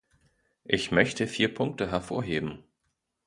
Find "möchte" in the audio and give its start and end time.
0.89-1.27